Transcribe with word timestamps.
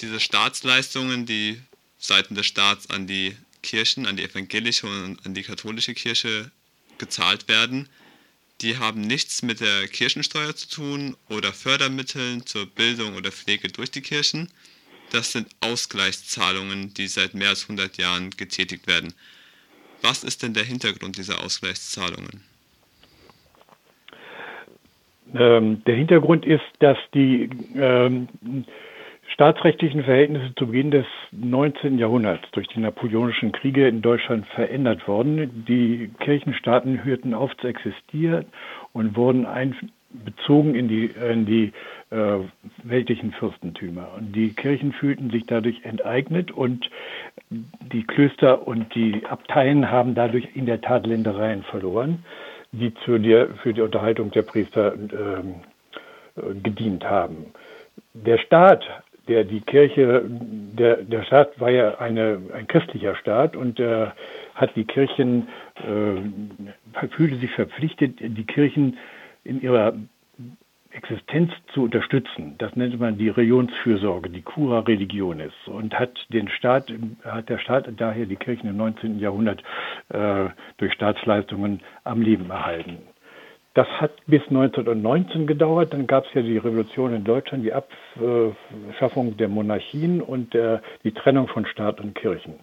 diese 0.00 0.20
Staatsleistungen, 0.20 1.26
die 1.26 1.60
seitens 1.98 2.38
des 2.38 2.46
Staats 2.46 2.90
an 2.90 3.06
die 3.06 3.36
Kirchen, 3.62 4.06
an 4.06 4.16
die 4.16 4.24
evangelische 4.24 4.86
und 4.86 5.18
an 5.24 5.34
die 5.34 5.42
katholische 5.42 5.94
Kirche 5.94 6.50
gezahlt 6.98 7.48
werden, 7.48 7.88
die 8.62 8.78
haben 8.78 9.00
nichts 9.00 9.42
mit 9.42 9.60
der 9.60 9.88
Kirchensteuer 9.88 10.54
zu 10.54 10.68
tun 10.68 11.16
oder 11.28 11.52
Fördermitteln 11.52 12.44
zur 12.46 12.66
Bildung 12.66 13.16
oder 13.16 13.32
Pflege 13.32 13.68
durch 13.68 13.90
die 13.90 14.02
Kirchen. 14.02 14.48
Das 15.12 15.32
sind 15.32 15.48
Ausgleichszahlungen, 15.60 16.92
die 16.94 17.06
seit 17.06 17.34
mehr 17.34 17.48
als 17.50 17.62
100 17.62 17.96
Jahren 17.96 18.30
getätigt 18.30 18.86
werden. 18.86 19.14
Was 20.02 20.24
ist 20.24 20.42
denn 20.42 20.54
der 20.54 20.64
Hintergrund 20.64 21.16
dieser 21.16 21.42
Ausgleichszahlungen? 21.42 22.42
Ähm, 25.34 25.82
der 25.84 25.96
Hintergrund 25.96 26.44
ist, 26.44 26.64
dass 26.80 26.98
die 27.14 27.48
ähm, 27.76 28.28
staatsrechtlichen 29.40 30.04
Verhältnisse 30.04 30.54
zu 30.54 30.66
Beginn 30.66 30.90
des 30.90 31.06
19. 31.32 31.98
Jahrhunderts 31.98 32.42
durch 32.52 32.68
die 32.68 32.80
napoleonischen 32.80 33.52
Kriege 33.52 33.88
in 33.88 34.02
Deutschland 34.02 34.46
verändert 34.48 35.08
worden. 35.08 35.64
Die 35.66 36.10
Kirchenstaaten 36.20 37.04
hörten 37.04 37.32
auf 37.32 37.56
zu 37.56 37.66
existieren 37.66 38.44
und 38.92 39.16
wurden 39.16 39.46
einbezogen 39.46 40.74
in 40.74 40.88
die, 40.88 41.06
in 41.06 41.46
die 41.46 41.72
äh, 42.10 42.40
weltlichen 42.82 43.32
Fürstentümer. 43.32 44.08
Und 44.14 44.36
die 44.36 44.50
Kirchen 44.52 44.92
fühlten 44.92 45.30
sich 45.30 45.46
dadurch 45.46 45.86
enteignet 45.86 46.50
und 46.50 46.90
die 47.48 48.02
Klöster 48.02 48.68
und 48.68 48.94
die 48.94 49.24
Abteien 49.24 49.90
haben 49.90 50.14
dadurch 50.14 50.48
in 50.54 50.66
der 50.66 50.82
Tat 50.82 51.06
Ländereien 51.06 51.62
verloren, 51.62 52.26
die 52.72 52.92
zu 53.06 53.16
der, 53.16 53.48
für 53.62 53.72
die 53.72 53.80
Unterhaltung 53.80 54.32
der 54.32 54.42
Priester 54.42 54.92
äh, 54.92 56.42
gedient 56.62 57.04
haben. 57.06 57.46
Der 58.12 58.36
Staat 58.36 58.84
der 59.28 59.44
die 59.44 59.60
Kirche, 59.60 60.24
der, 60.28 60.96
der 60.96 61.22
Staat 61.24 61.60
war 61.60 61.70
ja 61.70 61.98
eine, 61.98 62.40
ein 62.54 62.66
christlicher 62.66 63.14
Staat 63.16 63.56
und 63.56 63.78
äh, 63.80 64.08
hat 64.54 64.76
die 64.76 64.84
Kirchen, 64.84 65.48
äh, 65.76 67.08
fühlte 67.08 67.36
sich 67.36 67.50
verpflichtet, 67.52 68.18
die 68.20 68.44
Kirchen 68.44 68.96
in 69.44 69.60
ihrer 69.62 69.94
Existenz 70.92 71.52
zu 71.72 71.84
unterstützen. 71.84 72.56
Das 72.58 72.74
nennt 72.74 72.98
man 72.98 73.16
die 73.16 73.28
Religionsfürsorge, 73.28 74.28
die 74.28 74.42
Cura 74.42 74.80
Religionis 74.80 75.52
und 75.66 75.96
hat 75.96 76.26
den 76.30 76.48
Staat, 76.48 76.92
hat 77.24 77.48
der 77.48 77.58
Staat 77.58 77.88
daher 77.96 78.26
die 78.26 78.36
Kirchen 78.36 78.68
im 78.68 78.76
19. 78.76 79.20
Jahrhundert 79.20 79.62
äh, 80.08 80.48
durch 80.78 80.92
Staatsleistungen 80.94 81.80
am 82.02 82.22
Leben 82.22 82.50
erhalten. 82.50 82.98
Das 83.74 83.86
hat 84.00 84.12
bis 84.26 84.42
1919 84.48 85.46
gedauert. 85.46 85.92
Dann 85.92 86.06
gab 86.06 86.26
es 86.26 86.34
ja 86.34 86.42
die 86.42 86.58
Revolution 86.58 87.14
in 87.14 87.24
Deutschland, 87.24 87.64
die 87.64 87.72
Abschaffung 87.72 89.36
der 89.36 89.48
Monarchien 89.48 90.20
und 90.20 90.54
der, 90.54 90.82
die 91.04 91.12
Trennung 91.12 91.46
von 91.46 91.66
Staat 91.66 92.00
und 92.00 92.14
Kirchen. 92.14 92.54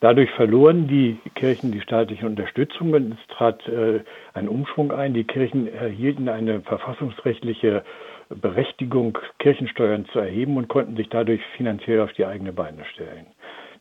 Dadurch 0.00 0.30
verloren 0.30 0.88
die 0.88 1.18
Kirchen 1.34 1.72
die 1.72 1.82
staatliche 1.82 2.24
Unterstützung 2.24 2.94
und 2.94 3.12
es 3.12 3.36
trat 3.36 3.68
äh, 3.68 4.00
ein 4.32 4.48
Umschwung 4.48 4.92
ein. 4.92 5.12
Die 5.12 5.24
Kirchen 5.24 5.70
erhielten 5.70 6.30
eine 6.30 6.62
verfassungsrechtliche 6.62 7.84
Berechtigung, 8.30 9.18
Kirchensteuern 9.40 10.06
zu 10.06 10.20
erheben 10.20 10.56
und 10.56 10.68
konnten 10.68 10.96
sich 10.96 11.10
dadurch 11.10 11.42
finanziell 11.54 12.00
auf 12.00 12.14
die 12.14 12.24
eigene 12.24 12.54
Beine 12.54 12.86
stellen. 12.86 13.26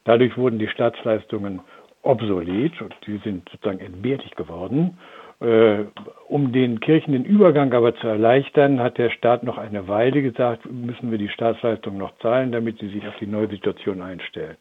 Dadurch 0.03 0.37
wurden 0.37 0.59
die 0.59 0.67
Staatsleistungen 0.67 1.61
obsolet 2.02 2.81
und 2.81 2.93
die 3.05 3.17
sind 3.23 3.47
sozusagen 3.49 3.80
entbehrlich 3.80 4.31
geworden. 4.35 4.97
Äh, 5.42 5.86
um 6.28 6.52
den 6.52 6.82
Kirchen 6.82 7.14
den 7.14 7.23
Übergang 7.23 7.73
aber 7.73 7.95
zu 7.95 8.08
erleichtern, 8.08 8.82
hat 8.82 8.98
der 8.98 9.09
Staat 9.09 9.44
noch 9.44 9.58
eine 9.58 9.88
Weile 9.88 10.22
gesagt, 10.22 10.70
müssen 10.70 11.12
wir 11.12 11.18
die 11.18 11.30
Staatsleistung 11.30 11.98
noch 11.98 12.16
zahlen, 12.20 12.52
damit 12.52 12.80
sie 12.80 12.90
sich 12.90 13.08
auf 13.08 13.16
die 13.20 13.26
neue 13.26 13.48
Situation 13.48 14.02
einstellen. 14.02 14.58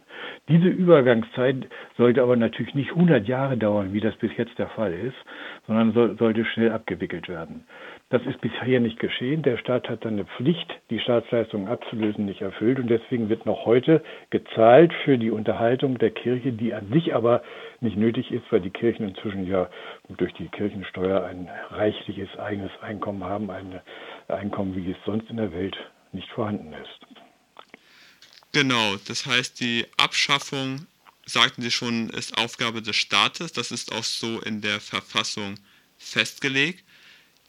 Diese 0.48 0.68
Übergangszeit 0.68 1.66
sollte 1.96 2.22
aber 2.22 2.36
natürlich 2.36 2.74
nicht 2.74 2.90
100 2.90 3.26
Jahre 3.26 3.56
dauern, 3.56 3.92
wie 3.92 4.00
das 4.00 4.14
bis 4.16 4.30
jetzt 4.36 4.56
der 4.58 4.68
Fall 4.68 4.92
ist, 4.94 5.16
sondern 5.66 5.92
soll, 5.92 6.16
sollte 6.16 6.44
schnell 6.44 6.72
abgewickelt 6.72 7.28
werden. 7.28 7.64
Das 8.10 8.22
ist 8.24 8.40
bisher 8.40 8.80
nicht 8.80 8.98
geschehen. 8.98 9.42
Der 9.42 9.58
Staat 9.58 9.86
hat 9.90 10.02
seine 10.02 10.24
Pflicht, 10.24 10.66
die 10.88 10.98
Staatsleistungen 10.98 11.68
abzulösen, 11.68 12.24
nicht 12.24 12.40
erfüllt. 12.40 12.78
Und 12.78 12.88
deswegen 12.88 13.28
wird 13.28 13.44
noch 13.44 13.66
heute 13.66 14.02
gezahlt 14.30 14.94
für 15.04 15.18
die 15.18 15.30
Unterhaltung 15.30 15.98
der 15.98 16.10
Kirche, 16.10 16.52
die 16.52 16.72
an 16.72 16.90
sich 16.90 17.14
aber 17.14 17.42
nicht 17.80 17.98
nötig 17.98 18.30
ist, 18.30 18.50
weil 18.50 18.62
die 18.62 18.70
Kirchen 18.70 19.06
inzwischen 19.08 19.46
ja 19.46 19.68
durch 20.08 20.32
die 20.34 20.48
Kirchensteuer 20.48 21.22
ein 21.24 21.50
reichliches 21.68 22.30
eigenes 22.38 22.70
Einkommen 22.80 23.24
haben, 23.24 23.50
ein 23.50 23.80
Einkommen, 24.28 24.74
wie 24.74 24.90
es 24.90 24.96
sonst 25.04 25.28
in 25.28 25.36
der 25.36 25.52
Welt 25.52 25.76
nicht 26.12 26.30
vorhanden 26.30 26.72
ist. 26.72 27.06
Genau, 28.52 28.96
das 29.06 29.26
heißt, 29.26 29.60
die 29.60 29.84
Abschaffung, 29.98 30.86
sagten 31.26 31.60
Sie 31.60 31.70
schon, 31.70 32.08
ist 32.08 32.38
Aufgabe 32.38 32.80
des 32.80 32.96
Staates. 32.96 33.52
Das 33.52 33.70
ist 33.70 33.92
auch 33.92 34.04
so 34.04 34.40
in 34.40 34.62
der 34.62 34.80
Verfassung 34.80 35.56
festgelegt. 35.98 36.87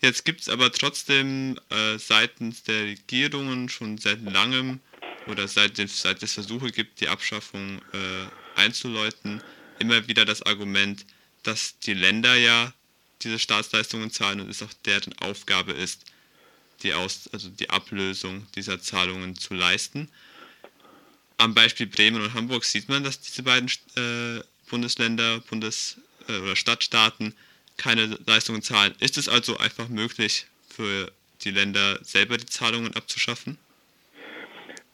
Jetzt 0.01 0.23
gibt 0.23 0.41
es 0.41 0.49
aber 0.49 0.71
trotzdem 0.71 1.59
äh, 1.69 1.97
seitens 1.97 2.63
der 2.63 2.83
Regierungen 2.85 3.67
schon 3.67 3.97
seit 3.97 4.21
langem 4.21 4.79
oder 5.27 5.47
seit, 5.47 5.75
seit 5.75 6.23
es 6.23 6.33
Versuche 6.33 6.71
gibt, 6.71 7.01
die 7.01 7.09
Abschaffung 7.09 7.81
äh, 7.91 8.59
einzuläuten, 8.59 9.43
immer 9.79 10.07
wieder 10.07 10.23
das 10.23 10.41
Argument, 10.41 11.05
dass 11.43 11.79
die 11.79 11.93
Länder 11.93 12.35
ja 12.35 12.73
diese 13.21 13.39
Staatsleistungen 13.39 14.11
zahlen 14.11 14.39
und 14.39 14.49
es 14.49 14.63
auch 14.63 14.73
deren 14.85 15.17
Aufgabe 15.19 15.73
ist, 15.73 16.05
die, 16.83 16.93
Aus, 16.93 17.29
also 17.33 17.49
die 17.49 17.69
Ablösung 17.69 18.47
dieser 18.55 18.81
Zahlungen 18.81 19.35
zu 19.35 19.53
leisten. 19.53 20.09
Am 21.37 21.53
Beispiel 21.53 21.87
Bremen 21.87 22.21
und 22.21 22.33
Hamburg 22.33 22.63
sieht 22.63 22.87
man, 22.87 23.03
dass 23.03 23.19
diese 23.19 23.43
beiden 23.43 23.69
äh, 23.95 24.41
Bundesländer, 24.69 25.39
Bundes- 25.41 25.97
äh, 26.29 26.37
oder 26.37 26.55
Stadtstaaten 26.55 27.35
keine 27.79 28.17
Leistungen 28.27 28.61
zahlen. 28.61 28.93
Ist 28.99 29.17
es 29.17 29.27
also 29.27 29.57
einfach 29.57 29.89
möglich 29.89 30.45
für 30.69 31.11
die 31.43 31.51
Länder 31.51 31.97
selber 32.03 32.37
die 32.37 32.45
Zahlungen 32.45 32.95
abzuschaffen? 32.95 33.57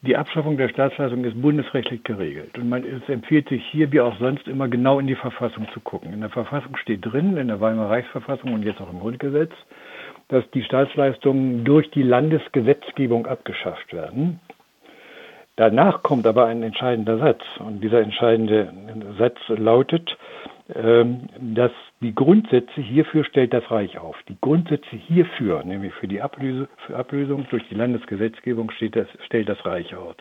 Die 0.01 0.15
Abschaffung 0.15 0.55
der 0.57 0.69
Staatsleistung 0.69 1.25
ist 1.25 1.41
bundesrechtlich 1.41 2.03
geregelt. 2.03 2.55
Und 2.59 2.69
man, 2.69 2.83
es 2.83 3.09
empfiehlt 3.09 3.49
sich 3.49 3.63
hier 3.71 3.91
wie 3.91 4.01
auch 4.01 4.17
sonst 4.19 4.47
immer 4.47 4.67
genau 4.67 4.99
in 4.99 5.07
die 5.07 5.15
Verfassung 5.15 5.67
zu 5.73 5.79
gucken. 5.79 6.13
In 6.13 6.21
der 6.21 6.29
Verfassung 6.29 6.77
steht 6.77 7.03
drin, 7.03 7.37
in 7.37 7.47
der 7.47 7.59
Weimarer 7.59 7.89
Reichsverfassung 7.89 8.53
und 8.53 8.61
jetzt 8.61 8.79
auch 8.79 8.91
im 8.91 8.99
Grundgesetz, 8.99 9.51
dass 10.27 10.43
die 10.51 10.63
Staatsleistungen 10.63 11.65
durch 11.65 11.89
die 11.89 12.03
Landesgesetzgebung 12.03 13.25
abgeschafft 13.25 13.93
werden. 13.93 14.39
Danach 15.55 16.03
kommt 16.03 16.27
aber 16.27 16.45
ein 16.45 16.61
entscheidender 16.61 17.17
Satz. 17.17 17.41
Und 17.57 17.81
dieser 17.81 18.01
entscheidende 18.01 18.71
Satz 19.17 19.37
lautet, 19.47 20.15
dass 20.67 21.71
die 22.01 22.15
Grundsätze 22.15 22.81
hierfür 22.81 23.23
stellt 23.23 23.53
das 23.53 23.69
Reich 23.69 23.99
auf. 23.99 24.15
Die 24.27 24.37
Grundsätze 24.41 24.95
hierfür, 24.95 25.63
nämlich 25.63 25.93
für 25.93 26.07
die 26.07 26.23
Ablöse, 26.23 26.67
für 26.87 26.95
Ablösung 26.95 27.45
durch 27.51 27.67
die 27.69 27.75
Landesgesetzgebung 27.75 28.71
das, 28.91 29.07
stellt 29.27 29.47
das 29.47 29.63
Reich 29.63 29.95
aus. 29.95 30.15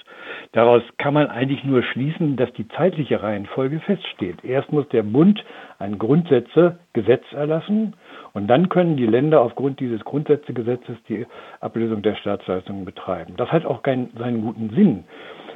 Daraus 0.53 0.83
kann 0.99 1.15
man 1.15 1.29
eigentlich 1.29 1.65
nur 1.65 1.83
schließen, 1.83 2.37
dass 2.37 2.53
die 2.53 2.69
zeitliche 2.69 3.23
Reihenfolge 3.23 3.81
feststeht. 3.81 4.45
Erst 4.45 4.71
muss 4.71 4.87
der 4.91 5.03
Bund 5.03 5.43
ein 5.79 5.99
Grundsätzegesetz 5.99 7.25
erlassen 7.33 7.95
und 8.35 8.47
dann 8.47 8.69
können 8.69 8.99
die 8.99 9.07
Länder 9.07 9.41
aufgrund 9.41 9.81
dieses 9.81 10.05
Grundsätzegesetzes 10.05 10.97
die 11.09 11.27
Ablösung 11.61 12.03
der 12.03 12.17
Staatsleistungen 12.17 12.85
betreiben. 12.85 13.33
Das 13.39 13.51
hat 13.51 13.65
auch 13.65 13.83
keinen, 13.83 14.11
seinen 14.19 14.43
guten 14.43 14.69
Sinn. 14.75 15.05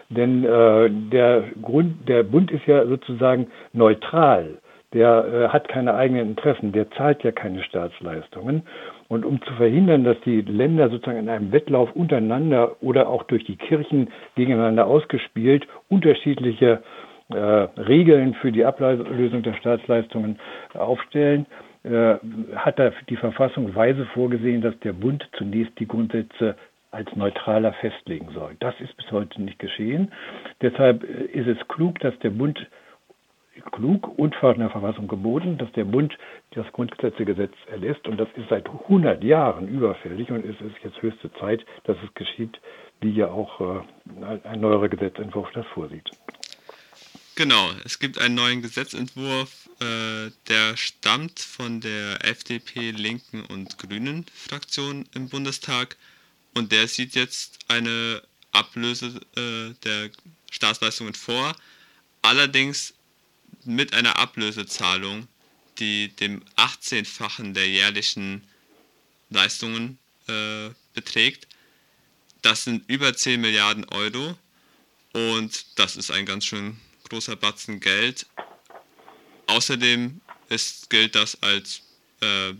Denn 0.08 0.44
äh, 0.44 0.88
der, 1.12 1.44
Grund, 1.60 2.08
der 2.08 2.22
Bund 2.22 2.50
ist 2.50 2.66
ja 2.66 2.86
sozusagen 2.86 3.48
neutral 3.74 4.56
der 4.92 5.24
äh, 5.24 5.48
hat 5.48 5.68
keine 5.68 5.94
eigenen 5.94 6.30
Interessen, 6.30 6.72
der 6.72 6.90
zahlt 6.92 7.22
ja 7.22 7.32
keine 7.32 7.62
Staatsleistungen. 7.62 8.62
Und 9.08 9.24
um 9.24 9.40
zu 9.42 9.52
verhindern, 9.54 10.04
dass 10.04 10.18
die 10.24 10.40
Länder 10.42 10.88
sozusagen 10.88 11.18
in 11.18 11.28
einem 11.28 11.52
Wettlauf 11.52 11.92
untereinander 11.92 12.76
oder 12.82 13.08
auch 13.08 13.24
durch 13.24 13.44
die 13.44 13.56
Kirchen 13.56 14.08
gegeneinander 14.34 14.86
ausgespielt 14.86 15.66
unterschiedliche 15.88 16.82
äh, 17.30 17.36
Regeln 17.36 18.34
für 18.34 18.52
die 18.52 18.64
Ablösung 18.64 19.42
der 19.42 19.54
Staatsleistungen 19.54 20.38
aufstellen, 20.74 21.46
äh, 21.84 22.16
hat 22.56 22.78
da 22.78 22.92
die 23.08 23.16
Verfassung 23.16 23.74
weise 23.74 24.06
vorgesehen, 24.06 24.62
dass 24.62 24.78
der 24.80 24.94
Bund 24.94 25.28
zunächst 25.36 25.78
die 25.78 25.86
Grundsätze 25.86 26.56
als 26.90 27.14
neutraler 27.14 27.74
festlegen 27.74 28.28
soll. 28.32 28.56
Das 28.60 28.74
ist 28.80 28.96
bis 28.96 29.10
heute 29.12 29.42
nicht 29.42 29.58
geschehen. 29.58 30.10
Deshalb 30.62 31.04
äh, 31.04 31.24
ist 31.38 31.46
es 31.46 31.68
klug, 31.68 31.98
dass 32.00 32.18
der 32.20 32.30
Bund 32.30 32.66
klug 33.70 34.18
und 34.18 34.34
von 34.36 34.58
der 34.58 34.70
Verfassung 34.70 35.08
geboten, 35.08 35.58
dass 35.58 35.70
der 35.72 35.84
Bund 35.84 36.16
das 36.52 36.66
Grundgesetzegesetz 36.72 37.52
erlässt. 37.70 38.06
Und 38.06 38.18
das 38.18 38.28
ist 38.36 38.48
seit 38.48 38.68
100 38.68 39.22
Jahren 39.22 39.68
überfällig 39.68 40.30
und 40.30 40.44
es 40.44 40.60
ist 40.60 40.76
jetzt 40.82 41.00
höchste 41.02 41.32
Zeit, 41.34 41.64
dass 41.84 41.96
es 42.04 42.14
geschieht, 42.14 42.58
wie 43.00 43.10
ja 43.10 43.28
auch 43.28 43.60
äh, 43.60 44.38
ein 44.44 44.60
neuerer 44.60 44.88
Gesetzentwurf 44.88 45.48
das 45.54 45.66
vorsieht. 45.68 46.10
Genau, 47.36 47.70
es 47.84 48.00
gibt 48.00 48.20
einen 48.20 48.34
neuen 48.34 48.62
Gesetzentwurf, 48.62 49.68
äh, 49.80 50.32
der 50.48 50.76
stammt 50.76 51.38
von 51.38 51.80
der 51.80 52.24
FDP, 52.24 52.90
Linken 52.90 53.44
und 53.44 53.78
Grünen 53.78 54.26
Fraktion 54.34 55.04
im 55.14 55.28
Bundestag 55.28 55.96
und 56.56 56.72
der 56.72 56.88
sieht 56.88 57.14
jetzt 57.14 57.60
eine 57.68 58.22
Ablöse 58.50 59.20
äh, 59.36 59.72
der 59.84 60.10
Staatsleistungen 60.50 61.14
vor, 61.14 61.54
allerdings 62.22 62.97
mit 63.68 63.92
einer 63.92 64.16
Ablösezahlung, 64.16 65.28
die 65.78 66.08
dem 66.08 66.42
18-fachen 66.56 67.52
der 67.52 67.68
jährlichen 67.68 68.42
Leistungen 69.30 69.98
äh, 70.26 70.70
beträgt. 70.94 71.46
Das 72.42 72.64
sind 72.64 72.88
über 72.88 73.14
10 73.14 73.40
Milliarden 73.40 73.84
Euro 73.90 74.36
und 75.12 75.66
das 75.76 75.96
ist 75.96 76.10
ein 76.10 76.24
ganz 76.24 76.46
schön 76.46 76.78
großer 77.08 77.36
Batzen 77.36 77.80
Geld. 77.80 78.26
Außerdem 79.46 80.20
ist, 80.48 80.88
gilt 80.88 81.14
das 81.14 81.42
als 81.42 81.82
äh, 82.20 82.54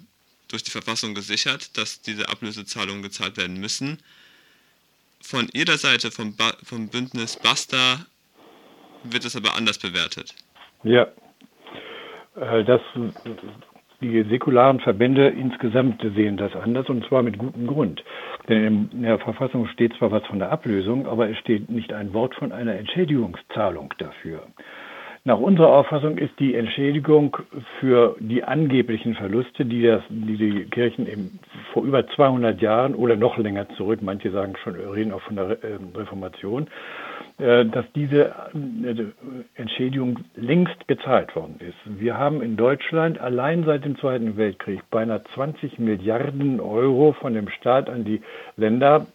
durch 0.48 0.62
die 0.62 0.70
Verfassung 0.70 1.14
gesichert, 1.14 1.76
dass 1.76 2.02
diese 2.02 2.28
Ablösezahlungen 2.28 3.02
gezahlt 3.02 3.36
werden 3.36 3.58
müssen. 3.58 4.02
Von 5.20 5.48
Ihrer 5.52 5.78
Seite, 5.78 6.10
vom, 6.10 6.36
ba 6.36 6.56
vom 6.62 6.88
Bündnis 6.88 7.36
Basta, 7.36 8.06
wird 9.04 9.24
es 9.24 9.36
aber 9.36 9.54
anders 9.54 9.78
bewertet. 9.78 10.34
Ja, 10.84 11.08
äh, 12.36 12.64
das, 12.64 12.80
die 14.00 14.22
säkularen 14.22 14.80
Verbände 14.80 15.28
insgesamt 15.28 16.00
sehen 16.14 16.36
das 16.36 16.54
anders 16.54 16.88
und 16.88 17.04
zwar 17.06 17.22
mit 17.22 17.38
gutem 17.38 17.66
Grund. 17.66 18.04
Denn 18.48 18.88
in 18.92 19.02
der 19.02 19.18
Verfassung 19.18 19.66
steht 19.68 19.94
zwar 19.94 20.10
was 20.12 20.24
von 20.26 20.38
der 20.38 20.52
Ablösung, 20.52 21.06
aber 21.06 21.28
es 21.28 21.36
steht 21.38 21.68
nicht 21.68 21.92
ein 21.92 22.14
Wort 22.14 22.34
von 22.36 22.52
einer 22.52 22.76
Entschädigungszahlung 22.76 23.92
dafür. 23.98 24.42
Nach 25.28 25.38
unserer 25.38 25.68
Auffassung 25.74 26.16
ist 26.16 26.32
die 26.38 26.54
Entschädigung 26.54 27.36
für 27.80 28.16
die 28.18 28.44
angeblichen 28.44 29.14
Verluste, 29.14 29.66
die, 29.66 29.82
das, 29.82 30.02
die 30.08 30.38
die 30.38 30.64
Kirchen 30.70 31.06
eben 31.06 31.38
vor 31.74 31.84
über 31.84 32.08
200 32.08 32.62
Jahren 32.62 32.94
oder 32.94 33.14
noch 33.14 33.36
länger 33.36 33.68
zurück, 33.76 34.00
manche 34.00 34.30
sagen 34.30 34.54
schon, 34.64 34.76
reden 34.76 35.12
auch 35.12 35.20
von 35.20 35.36
der 35.36 35.62
ähm, 35.62 35.90
Reformation, 35.94 36.68
äh, 37.36 37.66
dass 37.66 37.84
diese 37.94 38.28
äh, 38.54 39.04
Entschädigung 39.56 40.20
längst 40.34 40.88
gezahlt 40.88 41.36
worden 41.36 41.60
ist. 41.60 42.00
Wir 42.00 42.16
haben 42.16 42.40
in 42.40 42.56
Deutschland 42.56 43.20
allein 43.20 43.64
seit 43.64 43.84
dem 43.84 43.98
Zweiten 43.98 44.38
Weltkrieg 44.38 44.80
beinahe 44.90 45.22
20 45.34 45.78
Milliarden 45.78 46.58
Euro 46.58 47.12
von 47.12 47.34
dem 47.34 47.50
Staat 47.50 47.90
an 47.90 48.04
die 48.06 48.22
Länder, 48.56 49.06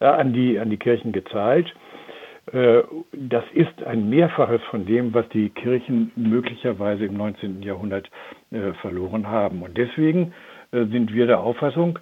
äh, 0.00 0.06
an 0.06 0.32
die, 0.32 0.58
an 0.58 0.70
die 0.70 0.78
Kirchen 0.78 1.12
gezahlt. 1.12 1.74
Äh, 2.52 2.82
das 3.12 3.44
ist 3.52 3.82
ein 3.84 4.08
Mehrfaches 4.08 4.60
von 4.70 4.86
dem, 4.86 5.12
was 5.14 5.28
die 5.30 5.50
Kirchen 5.50 6.12
möglicherweise 6.16 7.06
im 7.06 7.16
19. 7.16 7.62
Jahrhundert 7.62 8.08
äh, 8.50 8.72
verloren 8.80 9.26
haben. 9.28 9.62
Und 9.62 9.76
deswegen 9.76 10.32
äh, 10.72 10.84
sind 10.86 11.12
wir 11.12 11.26
der 11.26 11.40
Auffassung, 11.40 11.98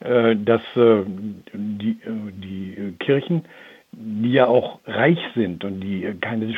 dass 0.00 0.60
die, 0.74 1.96
die 2.04 2.94
Kirchen, 2.98 3.44
die 3.92 4.32
ja 4.32 4.46
auch 4.46 4.80
reich 4.86 5.20
sind 5.34 5.64
und 5.64 5.80
die 5.80 6.12
keine, 6.20 6.52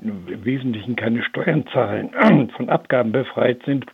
im 0.00 0.44
Wesentlichen 0.44 0.96
keine 0.96 1.22
Steuern 1.22 1.66
zahlen, 1.66 2.10
von 2.56 2.70
Abgaben 2.70 3.12
befreit 3.12 3.60
sind, 3.66 3.84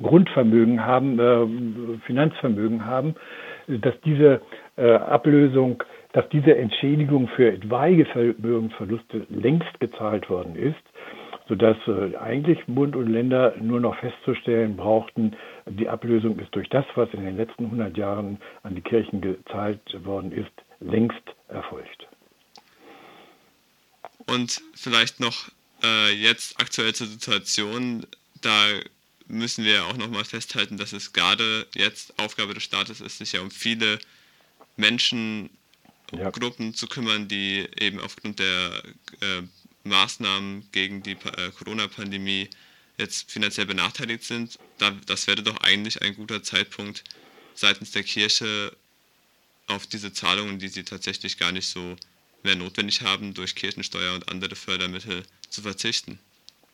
Grundvermögen 0.00 0.86
haben, 0.86 2.00
Finanzvermögen 2.06 2.86
haben, 2.86 3.14
dass 3.66 4.00
diese 4.06 4.40
Ablösung 4.76 5.82
dass 6.12 6.28
diese 6.30 6.56
Entschädigung 6.56 7.28
für 7.28 7.52
etwaige 7.52 8.04
Vermögensverluste 8.06 9.26
längst 9.28 9.78
gezahlt 9.78 10.28
worden 10.28 10.56
ist, 10.56 10.76
sodass 11.48 11.76
äh, 11.86 12.16
eigentlich 12.16 12.58
Bund 12.66 12.96
und 12.96 13.08
Länder 13.08 13.54
nur 13.60 13.80
noch 13.80 13.96
festzustellen 13.98 14.76
brauchten, 14.76 15.36
die 15.66 15.88
Ablösung 15.88 16.38
ist 16.38 16.54
durch 16.54 16.68
das, 16.68 16.84
was 16.94 17.08
in 17.12 17.24
den 17.24 17.36
letzten 17.36 17.64
100 17.66 17.96
Jahren 17.96 18.38
an 18.62 18.74
die 18.74 18.80
Kirchen 18.80 19.20
gezahlt 19.20 19.80
worden 20.04 20.32
ist, 20.32 20.50
längst 20.80 21.22
erfolgt. 21.48 22.06
Und 24.26 24.62
vielleicht 24.74 25.20
noch 25.20 25.50
äh, 25.82 26.12
jetzt 26.12 26.60
aktuell 26.60 26.94
zur 26.94 27.06
Situation, 27.06 28.06
da 28.42 28.66
müssen 29.26 29.64
wir 29.64 29.84
auch 29.86 29.96
nochmal 29.96 30.24
festhalten, 30.24 30.76
dass 30.76 30.92
es 30.92 31.12
gerade 31.12 31.66
jetzt 31.74 32.18
Aufgabe 32.18 32.54
des 32.54 32.62
Staates 32.62 33.00
ist, 33.00 33.18
sich 33.18 33.32
ja 33.32 33.40
um 33.40 33.50
viele 33.50 33.98
Menschen 34.76 35.50
ja. 36.12 36.30
Gruppen 36.30 36.74
zu 36.74 36.86
kümmern, 36.86 37.28
die 37.28 37.66
eben 37.78 38.00
aufgrund 38.00 38.38
der 38.38 38.82
äh, 39.20 39.42
Maßnahmen 39.84 40.68
gegen 40.72 41.02
die 41.02 41.12
äh, 41.12 41.50
Corona-Pandemie 41.58 42.48
jetzt 42.98 43.30
finanziell 43.30 43.66
benachteiligt 43.66 44.24
sind. 44.24 44.58
Da, 44.78 44.92
das 45.06 45.26
wäre 45.26 45.42
doch 45.42 45.56
eigentlich 45.62 46.02
ein 46.02 46.14
guter 46.14 46.42
Zeitpunkt 46.42 47.04
seitens 47.54 47.92
der 47.92 48.02
Kirche 48.02 48.72
auf 49.68 49.86
diese 49.86 50.12
Zahlungen, 50.12 50.58
die 50.58 50.68
sie 50.68 50.84
tatsächlich 50.84 51.38
gar 51.38 51.52
nicht 51.52 51.66
so 51.66 51.96
mehr 52.42 52.56
notwendig 52.56 53.02
haben, 53.02 53.34
durch 53.34 53.54
Kirchensteuer 53.54 54.14
und 54.14 54.30
andere 54.30 54.54
Fördermittel 54.54 55.22
zu 55.48 55.62
verzichten. 55.62 56.18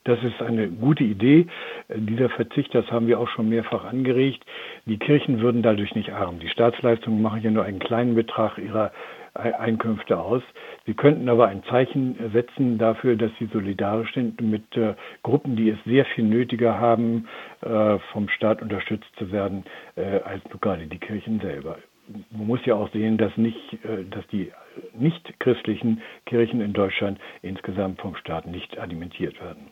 Das 0.05 0.23
ist 0.23 0.41
eine 0.41 0.69
gute 0.69 1.03
Idee. 1.03 1.49
Dieser 1.89 2.29
Verzicht, 2.31 2.73
das 2.73 2.87
haben 2.93 3.09
wir 3.09 3.19
auch 3.19 3.29
schon 3.29 3.49
mehrfach 3.49 3.85
angeregt. 3.85 4.45
Die 4.85 4.99
Kirchen 4.99 5.41
würden 5.41 5.63
dadurch 5.63 5.97
nicht 5.97 6.13
arm. 6.13 6.39
Die 6.39 6.49
Staatsleistungen 6.49 7.21
machen 7.21 7.43
ja 7.43 7.51
nur 7.51 7.65
einen 7.65 7.81
kleinen 7.81 8.15
Betrag 8.15 8.57
ihrer 8.59 8.93
Einkünfte 9.39 10.19
aus. 10.19 10.43
Sie 10.87 10.95
könnten 10.95 11.29
aber 11.29 11.49
ein 11.49 11.63
Zeichen 11.65 12.17
setzen 12.33 12.79
dafür, 12.79 13.17
dass 13.17 13.31
sie 13.39 13.47
solidarisch 13.47 14.13
sind 14.15 14.41
mit 14.41 14.77
äh, 14.77 14.95
Gruppen, 15.23 15.57
die 15.57 15.71
es 15.71 15.79
sehr 15.85 16.05
viel 16.07 16.25
nötiger 16.25 16.79
haben, 16.79 17.29
äh, 17.63 17.99
vom 18.13 18.29
Staat 18.29 18.63
unterstützt 18.63 19.11
zu 19.19 19.31
werden, 19.33 19.65
äh, 19.97 20.21
als 20.21 20.43
gerade 20.61 20.87
die 20.87 20.99
Kirchen 20.99 21.41
selber. 21.41 21.79
Man 22.31 22.47
muss 22.47 22.65
ja 22.65 22.75
auch 22.75 22.91
sehen, 22.93 23.19
dass 23.19 23.37
nicht, 23.37 23.73
äh, 23.85 24.05
dass 24.11 24.27
die 24.29 24.53
nicht 24.95 25.39
christlichen 25.41 26.03
Kirchen 26.25 26.61
in 26.61 26.73
Deutschland 26.73 27.19
insgesamt 27.43 28.01
vom 28.01 28.15
Staat 28.17 28.47
nicht 28.47 28.79
alimentiert 28.79 29.41
werden. 29.41 29.69